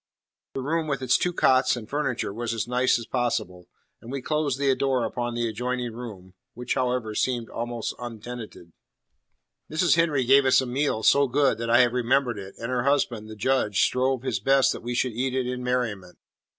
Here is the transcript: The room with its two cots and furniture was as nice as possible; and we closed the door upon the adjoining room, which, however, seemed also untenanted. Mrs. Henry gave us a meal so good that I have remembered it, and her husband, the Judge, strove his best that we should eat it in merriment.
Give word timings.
The 0.55 0.61
room 0.63 0.87
with 0.87 1.03
its 1.03 1.15
two 1.15 1.31
cots 1.31 1.75
and 1.75 1.87
furniture 1.87 2.33
was 2.33 2.55
as 2.55 2.67
nice 2.67 2.97
as 2.97 3.05
possible; 3.05 3.67
and 4.01 4.11
we 4.11 4.19
closed 4.19 4.57
the 4.57 4.75
door 4.75 5.05
upon 5.05 5.35
the 5.35 5.47
adjoining 5.47 5.93
room, 5.93 6.33
which, 6.55 6.73
however, 6.73 7.13
seemed 7.13 7.49
also 7.51 7.95
untenanted. 7.99 8.73
Mrs. 9.71 9.97
Henry 9.97 10.23
gave 10.23 10.47
us 10.47 10.59
a 10.59 10.65
meal 10.65 11.03
so 11.03 11.27
good 11.27 11.59
that 11.59 11.69
I 11.69 11.81
have 11.81 11.93
remembered 11.93 12.39
it, 12.39 12.55
and 12.57 12.71
her 12.71 12.81
husband, 12.81 13.29
the 13.29 13.35
Judge, 13.35 13.83
strove 13.83 14.23
his 14.23 14.39
best 14.39 14.73
that 14.73 14.81
we 14.81 14.95
should 14.95 15.13
eat 15.13 15.35
it 15.35 15.45
in 15.45 15.63
merriment. 15.63 16.17